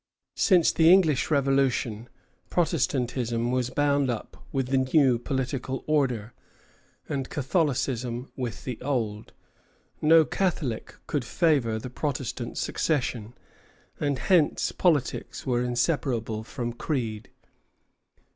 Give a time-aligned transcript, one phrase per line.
[0.37, 2.09] Since the English Revolution,
[2.49, 6.33] Protestantism was bound up with the new political order,
[7.07, 9.31] and Catholicism with the old.
[10.01, 13.35] No Catholic could favor the Protestant succession,
[13.99, 17.29] and hence politics were inseparable from creed.